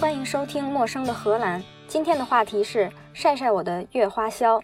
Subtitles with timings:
[0.00, 1.60] 欢迎收听《陌生的荷兰》。
[1.86, 4.58] 今天的话题是晒晒我的月花销。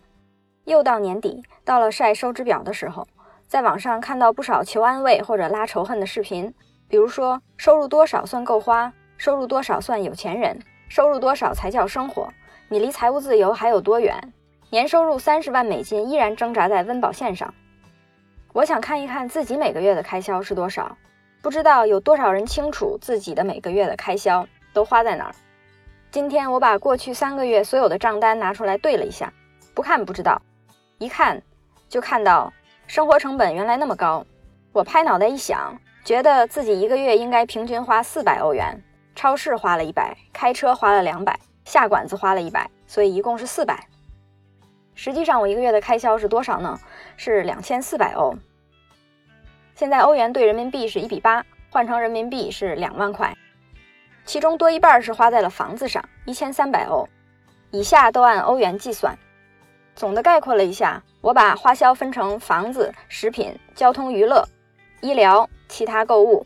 [0.64, 3.06] 又到年底，到了晒收支表的时候，
[3.46, 6.54] 在网上看到不少求安慰或者拉仇恨的视频，
[6.88, 12.30] 比如说收入多少算够花，收入多少算有钱人，收入多少才叫生活，
[12.70, 14.18] 你离财务自由还有多远？
[14.70, 17.52] 年收入三十万美金依然挣扎在温饱线上。
[18.54, 20.96] 我想看一看自己每个月的开销是多少。
[21.42, 24.44] 不知道有多少人清楚自己的每个月的开销
[24.76, 25.34] 都花在哪儿。
[26.10, 29.32] 今天我把过去三个月所有的账单拿出来对了一下，
[29.74, 30.38] 不看不知道，
[30.98, 31.42] 一看
[31.88, 32.52] 就看到
[32.86, 34.22] 生活成本原来那么高。
[34.72, 38.78] 我拍脑袋一想，觉得自己一个月应该平均花四百欧元，
[39.14, 43.82] 超市花了一百，开车花了两百，下馆子花了一百，所以一共是四百。
[44.94, 46.78] 实际上我一个月的开销是多少呢？
[47.16, 48.34] 是两千四百欧。
[49.74, 53.34] 现在欧元对人民币是一比八，换成人民币是两万块，
[54.26, 57.08] 其中多一半是花在了房子上，一千三百欧，
[57.70, 59.16] 以下都按欧元计算。
[59.94, 64.44] 总的概括了一下，我把花销分成房子、食品、交通、娱乐、
[65.00, 66.44] 医疗、其他购物。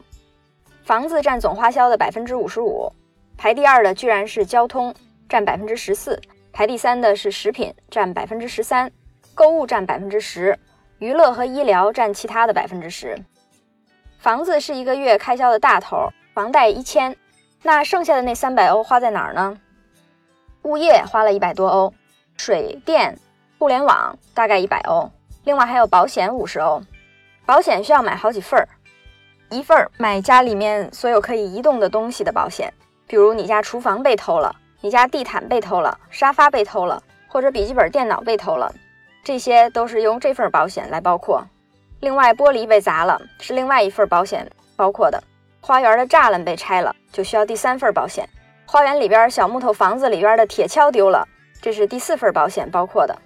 [0.84, 2.92] 房子占总花销的百分之五十五，
[3.36, 4.94] 排第二的居然是交通，
[5.28, 6.20] 占百分之十四，
[6.52, 8.92] 排第三的是食品，占百分之十三，
[9.34, 10.58] 购物占百分之十。
[10.98, 13.18] 娱乐和医疗占其他的百分之十，
[14.18, 17.16] 房子是一个月开销的大头，房贷一千，
[17.62, 19.58] 那剩下的那三百欧花在哪儿呢？
[20.62, 21.92] 物业花了一百多欧，
[22.36, 23.18] 水电、
[23.58, 25.10] 互联网大概一百欧，
[25.44, 26.82] 另外还有保险五十欧，
[27.44, 28.66] 保险需要买好几份儿，
[29.50, 32.72] 一份儿买家里面所有可以移动的东西的保险，
[33.06, 38.74] 比如你家厨房被偷了，你家地毯被偷了，沙发被偷了，或者笔记本电脑被偷了。
[39.22, 41.44] 这些都是用这份保险来包括，
[42.00, 45.22] 另外玻璃被砸了是另外一份保险包括的，
[45.60, 48.28] 花园的栅栏被拆了就需要第三份保险，
[48.66, 51.26] 花园里边小木头房子里边的铁锹丢了，
[51.60, 53.16] 这是第四份保险包括的，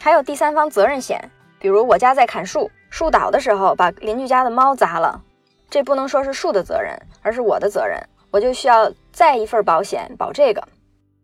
[0.00, 5.22] 还有第三方责任险，比如我家在砍树，树倒的时候把邻居家的猫砸了，
[5.70, 7.96] 这不能说是树的责任，而是我的责任，
[8.32, 10.66] 我就需要再一份保险保这个，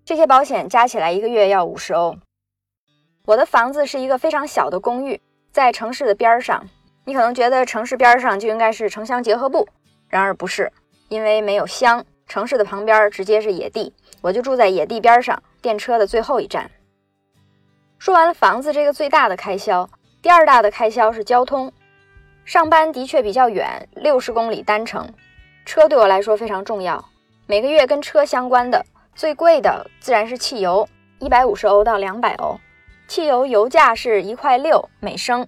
[0.05, 2.17] 这些保险加起来一个月要五十欧。
[3.27, 5.21] 我的房子是一个非常小的公寓，
[5.51, 6.65] 在城市的边儿上。
[7.05, 9.69] 你可能觉得城市边儿上就应该是城乡结合部，
[10.09, 10.73] 然而不是，
[11.09, 16.71] 因为没有乡，城市的旁边直接是野地，我就住在野地边上，电车的最后一站。
[17.99, 19.89] 说完了房子这个最大的开销，
[20.23, 21.73] 第二大的开销是交通。
[22.45, 25.13] 上班的确比较远，六十公里单程，
[25.65, 27.05] 车对我来说非常重要。
[27.47, 28.85] 每个月跟车相关的
[29.15, 30.89] 最贵的自然是汽油，
[31.19, 32.61] 一百五十欧到两百欧。
[33.09, 35.47] 汽油油价是一块六每升，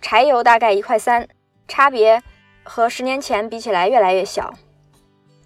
[0.00, 1.26] 柴油大概一块三，
[1.66, 2.22] 差别
[2.68, 4.52] 和十年前比起来越来越小。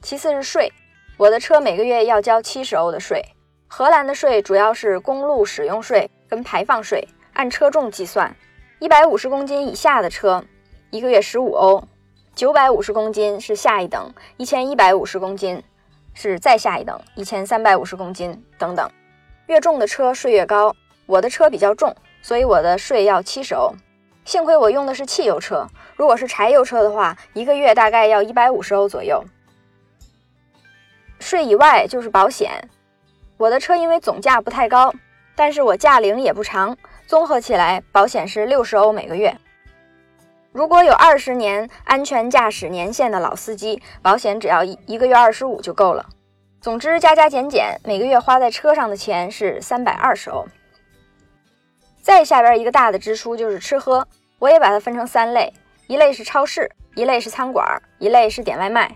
[0.03, 0.73] 其次是税，
[1.17, 3.23] 我的车每个月要交七十欧的税。
[3.69, 8.35] 荷兰的税主要是公路使用税跟排放税，按车重计算。
[8.81, 10.45] 一百五十公斤以下的车，
[10.91, 11.81] 一个月十五欧；
[12.35, 15.63] 九百五十公斤是下一等，一千一百五十公斤
[16.15, 18.91] 是再下一等，一千三百五十公斤等等。
[19.47, 20.75] 越重的车税越高。
[21.07, 23.73] 我的车比较重，所以我的税要七十欧。
[24.25, 25.67] 幸亏我用的是汽油车，
[25.97, 29.23] 如果是柴油车的话，一个月大概要一百五十欧左右。
[31.19, 32.69] 税以外就是保险。
[33.37, 34.93] 我的车因为总价不太高，
[35.35, 39.37] 但是我驾龄也不长，综合起来保险是六十欧每个月。
[40.53, 46.07] 如果有二十年安全驾驶年限的老司机，保险只要一一个月二十五就够了。
[46.61, 50.47] 总之加加减减，每个月花在车上的钱是三百二十欧。
[52.03, 54.07] 再下边一个大的支出就是吃喝，
[54.41, 55.53] 我也把它分成三类，
[55.87, 57.65] 一类是超市，一类是餐馆，
[57.99, 58.91] 一类是点外卖。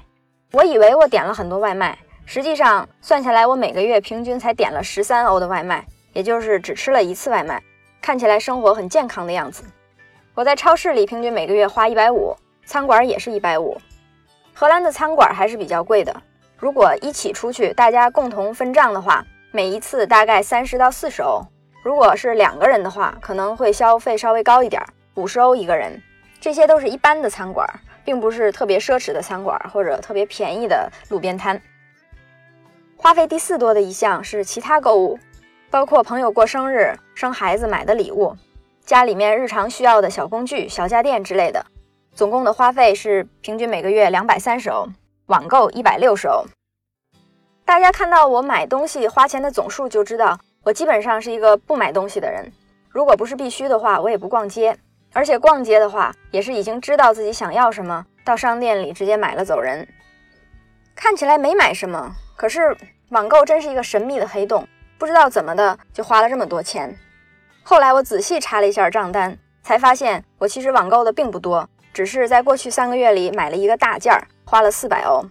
[0.51, 7.63] 我以为我点了很多外卖，实际上算下来我每个月平均才点了十三欧的外卖，也就是只吃了一次外卖，
[8.03, 9.63] 看起来生活很健康的样子。
[10.35, 12.35] 我在超市里平均每个月花一百五，
[12.65, 13.81] 餐馆也是一百五。
[14.53, 16.15] 荷兰的餐馆还是比较贵的，
[16.59, 21.41] 如果一起出去大家共同分账的话，每一次大概三十到四十欧。
[21.87, 24.83] 如果是两个人的话，可能会消费稍微高一点，
[25.15, 26.03] 五十欧一个人。
[26.41, 27.65] 这些都是一般的餐馆，
[28.05, 31.63] 并不是特别奢侈的餐馆或者特别便宜的路边摊。
[32.97, 35.17] 花费第四多的一项是其他购物，
[35.71, 38.35] 包括朋友过生日、生孩子买的礼物，
[38.85, 41.65] 家里面日常需要的小工具、小家电之类的。
[42.13, 44.89] 总共的花费是平均每个月两百三十欧，
[45.27, 46.47] 网购一百六十欧。
[47.65, 50.37] 大家看到我买东西花钱的总数就知道。
[50.67, 52.45] 我基本上是一个不买东西的人，
[52.89, 54.77] 如果不是必须的话，我也不逛街。
[55.13, 59.87] 而且逛街的话，也是已经知道自己想要什么，到商店里直接买了走人。
[60.97, 62.77] 看起来没买什么，可是
[63.11, 64.67] 网购真是一个神秘的黑洞，
[64.99, 66.93] 不知道怎么的就花了这么多钱。
[67.63, 75.25] 后来我仔细查了一下账单，才发现我其实网购的并不多，只是在过去三个月里买了一个大件儿，花了四百欧。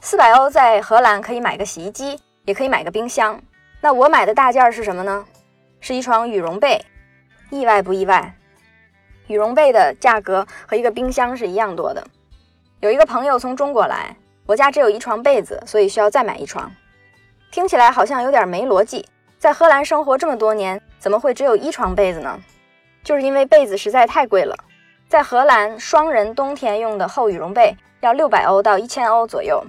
[0.00, 3.40] 四百欧在荷兰可以买个洗衣机，也可以买个冰箱。
[3.80, 5.24] 那我买的大件是什么呢？
[5.80, 6.84] 是一床羽绒被，
[7.50, 8.34] 意外不意外？
[9.28, 12.04] 羽绒被的价格和一个冰箱是一样多的。
[12.80, 14.16] 有一个朋友从中国来，
[14.46, 16.70] 我家只有一床被子，所以需要再买一床。
[17.52, 19.06] 听起来好像有点没逻辑。
[19.38, 22.36] 在荷兰生活这么多年，怎么会只有一床被子呢？
[23.04, 24.56] 就是因为被子实在太贵了。
[25.08, 29.64] 在荷兰，双人冬天用的厚羽绒被要六百欧到一千欧左右，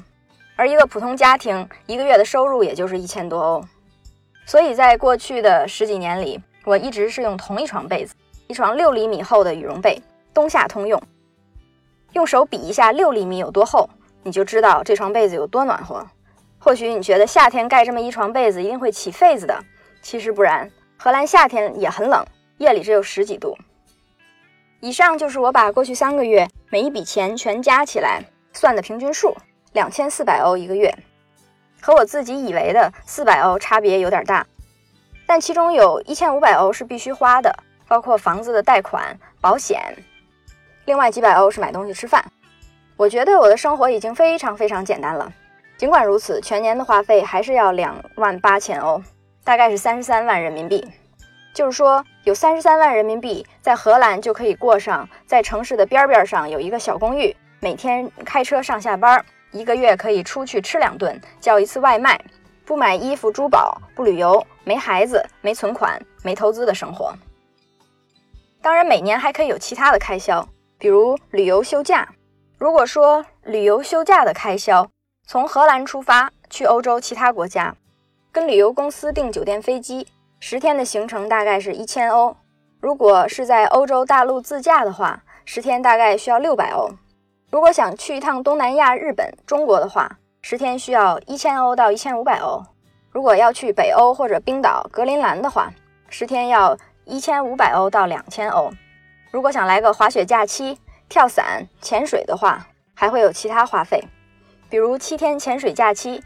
[0.56, 3.63] 而一个普通家庭一个月的收入也就是一千多欧。
[4.50, 8.16] 所以在过去的十几年里，我一直是用同一床被子，
[8.48, 10.01] 一床六厘米厚的羽绒被，
[10.34, 11.00] 冬夏通用。
[12.13, 13.88] 用手比一下六厘米有多厚，
[14.24, 16.04] 你就知道这床被子有多暖和。
[16.57, 19.56] 或许你觉得夏天盖这么一床被子一定会起痱子的，
[20.01, 20.68] 其实不然。
[20.98, 22.25] 荷兰夏天也很冷，
[22.57, 23.56] 夜里只有十几度。
[24.80, 28.24] 以上就是我把过去三个月每一笔钱全加起来
[28.54, 29.38] 算的平均数，
[29.74, 30.92] 两千四百欧一个月，
[31.81, 34.46] 和我自己以为的四百欧差别有点大。
[35.26, 37.54] 但其中有一千五百欧是必须花的，
[37.88, 39.96] 包括房子的贷款、保险，
[40.86, 42.24] 另外几百欧是买东西吃饭。
[42.98, 45.31] 我觉得我的生活已经非常非常简单了。
[45.78, 49.02] 尽管如此，全年的花费还是要两万八千欧，
[49.44, 50.86] 大概是三十三万人民币。
[51.54, 62.19] 就是说，有三十三万人民币，在荷兰就可以过上在城市的边边上有一个小公寓，每天开车上下班，一个月可以出去吃两顿，叫一次外卖，
[62.66, 67.13] 不买衣服珠宝，不旅游，没孩子，没存款，没投资的生活。
[68.62, 70.48] 当然，每年还可以有其他的开销，
[70.78, 72.07] 比如旅游休假。
[72.57, 74.88] 如果说旅游休假的开销，
[75.25, 77.75] 从荷兰出发去欧洲其他国家，
[78.31, 80.07] 跟旅游公司订酒店飞机，
[80.40, 82.36] 十天的行程大概是一千欧。
[82.80, 86.92] 如果是在欧洲大陆自驾的话，十天大概需要六百欧。
[87.51, 92.63] 如果想去一趟东南亚、日本、中国的话，十天需要一千欧到一千五百欧。
[93.10, 95.74] 如果要去北欧或者冰岛、格陵兰的话，
[96.10, 98.69] 十天要一千五百欧到两千欧。
[99.31, 100.78] 如果想来个滑雪假期、
[101.10, 104.00] 跳伞、潜水的话，还会有其他花费。
[104.69, 106.24] 比如七天潜水假期，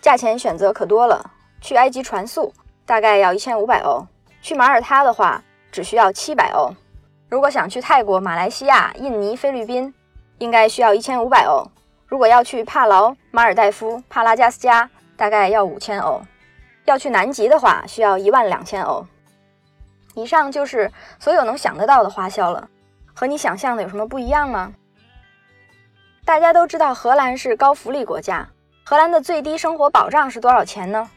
[0.00, 1.32] 价钱选择可多了。
[1.60, 2.54] 去埃及船宿
[2.86, 4.06] 大概要一千五百欧，
[4.40, 5.42] 去马耳他的话
[5.72, 6.70] 只需要七百欧。
[7.28, 9.92] 如果想去泰国、马来西亚、印尼、菲律宾，
[10.40, 11.64] 应该需要一千五百欧。
[12.08, 16.20] 如果要去帕劳、马尔代夫、帕拉加斯加，大概要五千欧。
[16.86, 19.06] 要去南极的话，需要一万两千欧。
[20.14, 20.90] 以上就是
[21.20, 22.68] 所有能想得到的花销了，
[23.14, 24.72] 和你想象的有什么不一样吗？
[26.24, 28.48] 大家都知道荷兰是高福利国家，
[28.84, 31.08] 荷兰的最低生活保障是多少钱呢？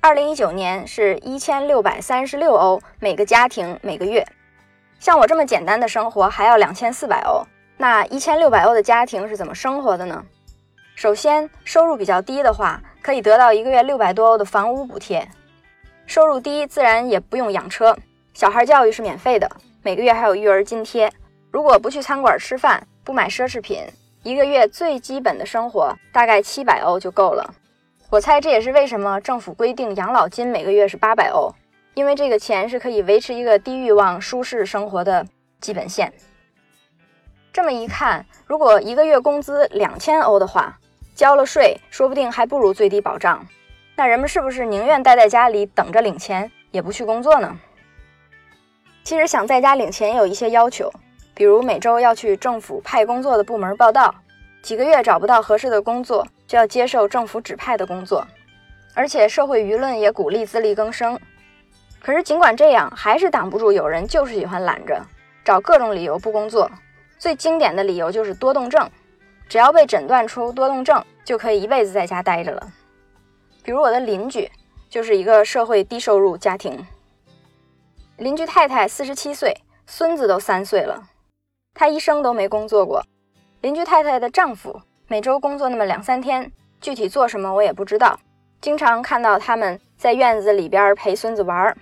[0.00, 4.26] 二零一九年是一千六百三十六欧每个家庭每个月。
[4.98, 7.42] 像我这么简单的生活还要两千四百欧，
[7.80, 10.24] 那一千六百欧的家庭是怎么生活的呢？
[10.96, 15.26] 首先，收入比较低的话，可以得到一个月六百多欧的房屋补贴。
[16.04, 17.96] 收入低自然也不用养车，
[18.34, 19.48] 小孩教育是免费的，
[19.80, 21.08] 每个月还有育儿津贴。
[21.52, 23.86] 如果不去餐馆吃饭，不买奢侈品。
[24.24, 27.54] 一个月最基本的生活大概七百欧就够了，
[28.10, 31.48] 我猜这也是为什么政府规定养老金每个月是八百欧，
[31.94, 35.24] 因为这个钱是可以维持一个低欲望、舒适生活的
[35.60, 36.12] 基本线。
[37.58, 40.78] 这么一看，如果一个月工资两千欧的话，
[41.12, 43.44] 交了税，说不定还不如最低保障。
[43.96, 47.58] 那人们是不是宁愿待在家里等着领钱，也不去工作呢？
[49.02, 50.88] 其实想在家领钱有一些要求。
[51.34, 54.14] 比如每周要去政府派工作的部门报道，
[54.62, 58.24] 几个月找不到合适的工作，就要接受政府指派的工作，
[58.94, 61.18] 而且社会舆论也鼓励自力更生。
[61.98, 65.02] 可是尽管这样，还是挡不住有人就是喜欢懒着，
[65.44, 66.70] 找各种理由不工作。
[67.18, 68.88] 最经典的理由就是多动症，
[69.48, 72.72] 只要被诊断出多动症，就可以一辈子在家待着了。
[73.62, 74.50] 比如我的邻居，
[74.88, 76.86] 就是一个社会低收入家庭，
[78.16, 79.54] 邻居太太四十七岁，
[79.86, 81.02] 孙子都三岁了。
[81.74, 83.04] 她一生都没工作过。
[83.60, 88.18] 邻居太太的丈夫每周工作那么两三天，具体做什么我也不知道。
[88.60, 91.76] 经常看到他们在院子里边陪孙子玩，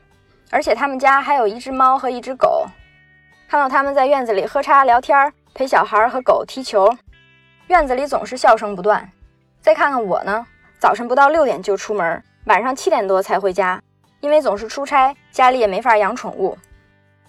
[0.51, 2.67] 而且他们家还有一只猫和一只狗。
[3.49, 6.93] 看到他们在院子里喝茶聊天，陪小孩和狗踢球，
[7.69, 9.09] 院子里总是笑声不断。
[9.61, 10.45] 再看看我呢，
[10.81, 13.81] 早晨不到六点就出门，晚上七点多才回家，
[14.19, 16.59] 因为总是出差，家里也没法养宠物。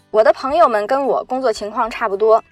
[0.10, 2.44] 我的朋友们跟我工作情况差不多。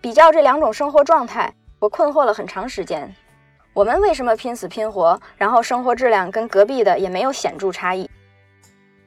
[0.00, 3.14] 比较这两种生活状态，我困惑了很长时间。
[3.72, 8.10] 我们为什么拼死拼活，然后生活质量跟隔壁的也没有显著差异？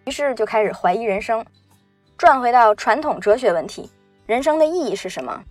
[0.05, 1.45] 于是就开始怀疑人生。
[2.19, 3.89] 转回到传统哲学问题，
[4.25, 5.41] 人生的意义是什么？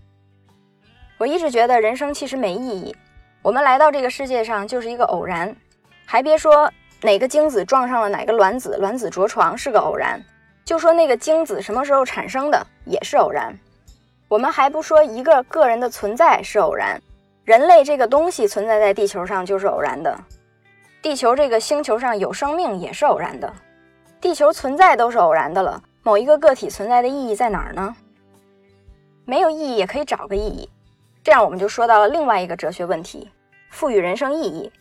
[1.17, 2.95] 我一直觉得人生其实没意义。
[3.41, 5.57] 我们来到这个世界上就是一个偶然，
[6.05, 6.71] 还别说
[7.01, 10.23] 哪个精子撞上了哪个卵子，卵子着床是个偶然，
[10.63, 13.59] 就说那个精子什么时候产生的也是偶然。
[14.29, 17.01] 我们还不说一个个人的存在是偶然，
[17.45, 20.15] 人类这个东西存在在地球上就是偶然的，
[21.01, 23.51] 地球这个星球上有生命也是偶然的，
[24.21, 25.83] 地球存在都是偶然的了。
[26.03, 27.95] 某一个个体存在的意义在哪儿呢？
[29.25, 30.69] 没有意义也可以找个意义，
[31.23, 33.31] 这样我们就说到了另外一个哲学问题：
[33.71, 34.73] 赋予人生意义。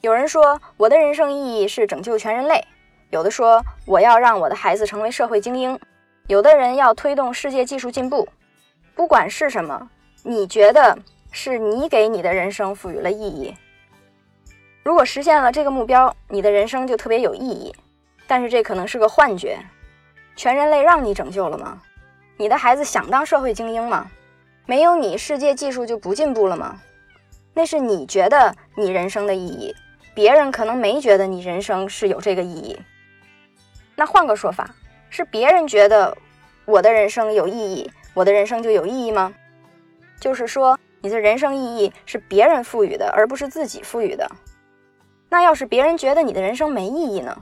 [0.00, 2.64] 有人说我的人生意义是拯救全人类，
[3.10, 5.78] 有的说我要让我的孩子成为社会精英，
[6.26, 8.26] 有的人要推动世界技术进步。
[8.94, 9.90] 不管是什么，
[10.22, 10.96] 你觉得
[11.32, 13.54] 是你给你的人生赋予了意义。
[14.82, 17.74] 如果实现了这个目标，你的人生就特别有意义。
[18.26, 19.58] 但是这可能是个幻觉。
[20.36, 21.80] 全人类让你拯救了吗？
[22.36, 24.10] 你的孩子想当社会精英吗？
[24.66, 26.80] 没有你，世界技术就不进步了吗？
[27.52, 29.74] 那是你觉得你人生的意义，
[30.14, 32.76] 别人可能没觉得你人生是有这个意义。
[33.94, 34.74] 那换个说法，
[35.10, 36.16] 是别人觉得
[36.64, 39.32] 我的人生有意义，我的人生就有意义吗？
[40.18, 44.28] 就是说，你的人生意义是别人赋予的，而不是自己赋予的。
[45.28, 47.36] 那要是别人觉得你的人生没意义呢？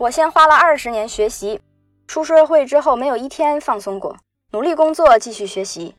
[0.00, 1.60] 我先花了二十年学习，
[2.06, 4.16] 出社会之后没有一天放松过，
[4.52, 5.94] 努力工作，继续学习，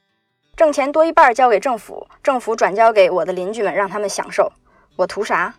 [0.55, 4.51] 挣钱多一半交给政府，政府转交给我的邻居们，让他们享受。
[4.95, 5.53] 我图啥？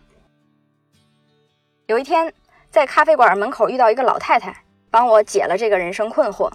[1.85, 2.33] 有一天
[2.69, 4.53] 在咖啡馆门口遇到一个老太太，
[4.91, 6.51] 帮我解了这个人生困惑。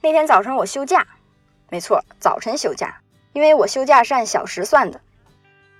[0.00, 1.06] 那天早晨我休假，
[1.70, 3.00] 没错，早晨休假，
[3.34, 5.00] 因为我休假是按小时算的。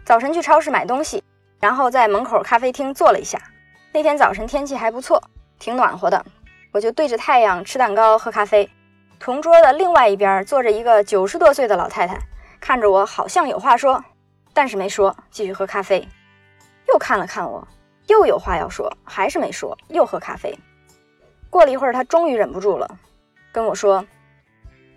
[0.05, 1.25] 早晨去超市买东西，
[1.59, 3.43] 然后在门口咖啡厅坐了一下。
[3.91, 5.23] 那天早晨天气还不错，
[5.59, 6.25] 挺暖和的，
[6.73, 8.69] 我就对着太阳吃蛋糕喝咖啡。
[9.19, 12.19] 同桌的另外一边坐着一个九十多岁的老太太，
[12.61, 14.05] 看着我好像有话说，
[14.53, 16.07] 但是没说，继续喝咖啡。
[16.87, 17.67] 又看了看我，
[18.07, 20.57] 又有话要说，还是没说，又喝咖啡。
[21.51, 22.87] 过了一会儿，她终于忍不住了，
[23.51, 24.05] 跟我说：“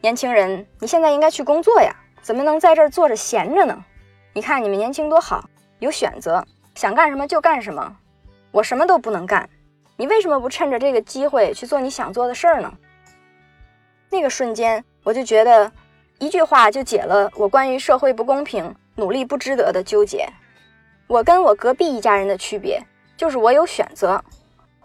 [0.02, 3.84] 年轻人，你现在应该去工作呀，怎么能在这儿坐着闲着呢？
[4.34, 6.46] 你看你们年轻多好，有选择，
[6.76, 7.96] 想干什么就干什么。”
[8.52, 9.50] 我什么都不能干，
[9.96, 12.72] 你为什么不趁着这个机会去做你想做的事儿呢？
[14.10, 15.72] 那个瞬间，我就觉得
[16.20, 20.28] 一句话就解了我关于社会不公平、努力不值得的纠结。
[21.08, 22.82] 我跟我隔壁一家人的区别
[23.16, 24.22] 就是我有选择，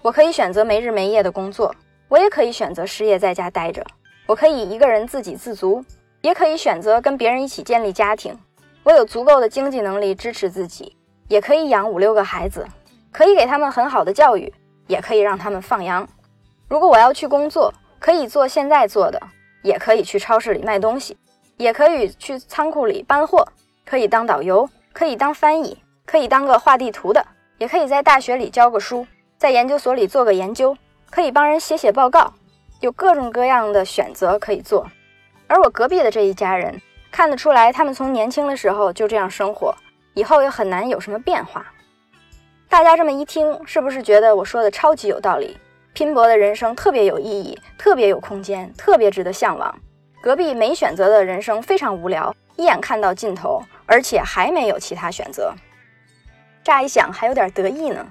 [0.01, 1.75] 我可以选择没日没夜的工作，
[2.09, 3.85] 我也可以选择失业在家待着，
[4.27, 5.85] 我可以一个人自给自足，
[6.21, 8.39] 也可以选择跟别人一起建立家庭。
[8.85, 10.97] 我有足够的经济能力支持自己，
[11.27, 12.65] 也可以养五六个孩子。
[13.17, 14.53] 可以给他们很好的教育，
[14.89, 16.07] 也可以让他们放羊。
[16.69, 19.19] 如果我要去工作，可以做现在做的，
[19.63, 21.17] 也可以去超市里卖东西，
[21.57, 23.49] 也可以去仓库里搬货，
[23.87, 29.07] 可以当导游，可以当翻译，可以当个画地图的，也可以在大学里教个书，
[29.39, 30.77] 在研究所里做个研究，
[31.09, 32.31] 可以帮人写写报告，
[32.83, 34.87] 有各种各样的选择可以做。
[35.47, 36.79] 而我隔壁的这一家人，
[37.11, 39.75] 看得出来，他们从年轻的时候就这样生活，
[40.13, 41.65] 以后也很难有什么变化。
[42.77, 45.57] 大家这么一听，是不是觉得我说的超级有道理？
[45.95, 49.75] 拼搏的人生特别有意义，特别有空间，特别值得向往。
[50.21, 55.55] 隔壁没选择的人生非常无聊，一眼看到尽头，而且还没有其他选择。
[56.63, 58.07] 乍一想还有点得意呢。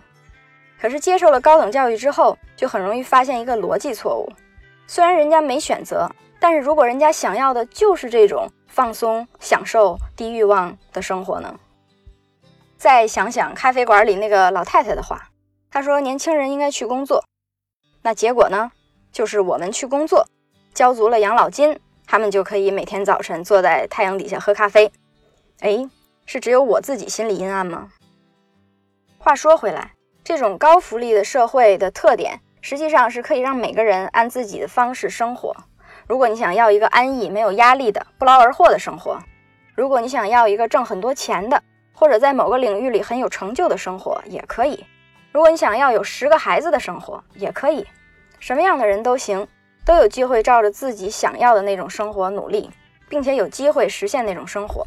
[0.81, 4.27] 可是接受了高等教育之后，就很容易发现一个逻辑错误：
[4.87, 11.55] 虽然人家没选择，但是如果人家想要的就是这种放松、享受、低欲望的生活呢？
[12.85, 15.29] 再想想咖啡馆里那个老太太的话，
[15.71, 17.25] 她说年轻人应该去工作。
[18.03, 18.71] 那结果呢？
[19.11, 20.27] 就是我们去工作，
[20.71, 24.91] 交足了养老金，他们就可以每天早晨坐在太阳底下喝咖啡。
[25.61, 25.89] 哎，
[26.27, 27.89] 是只有我自己心里阴暗吗？
[29.17, 35.51] 话说回来，这种高福利的社会的特点，实际上是可以让每个人按自己的方式生活。
[36.05, 39.17] 如果你想要一个安逸、没有压力的、不劳而获的生活，
[39.73, 41.63] 如果你想要一个挣很多钱的，
[41.95, 44.85] 或者在某个领域里很有成就的生活也可以。
[45.31, 47.87] 如果你想要有十个孩子的生活也可以，
[48.39, 49.47] 什么样的人都行，
[49.85, 52.69] 都有机会照着自己想要的那种生活努力，
[53.09, 54.85] 并且有机会实现那种生活。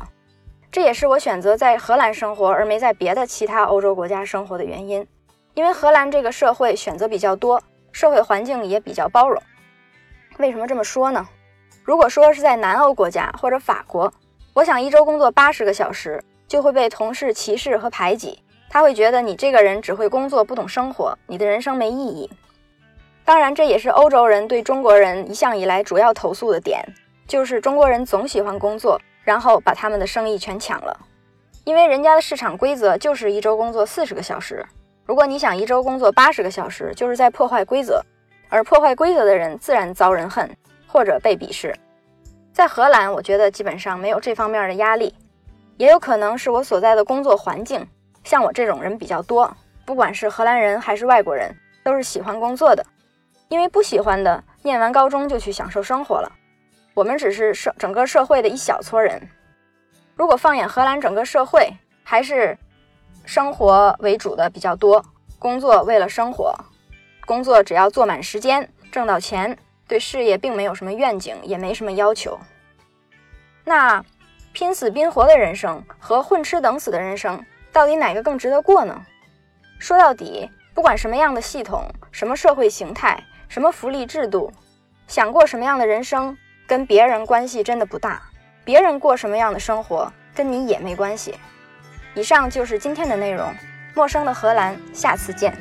[0.71, 5.07] 这也是我选择在荷兰生活而没在别的其他欧洲国家生活的原因。
[5.55, 7.61] 因为荷兰这个社会选择比较多，
[7.91, 9.43] 社会环境也比较包容。
[10.39, 11.27] 为什么这么说呢？
[11.83, 14.13] 如果说是在南欧国家或者法国。
[14.55, 18.43] 我想一周工作八十个小时，就会被同事歧视和排挤。
[18.71, 22.29] 他会觉得你这个人只会工作，不懂生活，你的人生没意义。
[23.25, 26.83] 当然，这也是欧洲人对中国人一向以来主要投诉的点，
[27.27, 30.99] 就是中国人总喜欢工作，然后把他们的生意全抢了。
[31.65, 34.65] 因为人家的市场规则就是一周工作四十个小时，
[35.05, 38.03] 如果你想一周工作八十个小时，就是在破坏规则，
[38.49, 40.51] 而破坏规则的人自然遭人恨
[40.87, 41.75] 或者被鄙视。
[42.53, 45.15] 在荷兰，我觉得基本上没有这方面的压力，
[45.79, 47.89] 也有可能是我所在的工作环境，
[48.25, 49.57] 像我这种人比较多，
[49.87, 52.85] 不管是荷兰人还是外国人，都是喜欢工作的。
[53.49, 56.31] 因为不喜欢的，念完高中就去享受生活了。
[56.95, 59.23] 我们只是社整个社会的一小撮人。
[60.17, 62.59] 如果放眼荷兰整个社会，还是
[63.25, 65.03] 生活为主的比较多，
[65.39, 66.53] 工作为了生活，
[67.25, 69.57] 工作只要做满时间，挣到钱，
[69.87, 72.37] 对事业并没有什么愿景，也没什么要求。
[73.65, 74.05] 那
[74.59, 77.41] 拼死拼活的人生和混吃等死的人生，
[77.73, 79.01] 到底哪个更值得过呢？
[79.79, 84.53] 说到底，不管什么样的系统、什么社会形态、什么福利制度，
[85.07, 86.37] 想过什么样的人生，
[86.67, 88.21] 跟别人关系真的不大。
[88.65, 91.37] 别人过什么样的生活，跟你也没关系。
[92.17, 93.55] 以上就是今天的内容，
[93.95, 95.57] 陌生的荷兰，下次见。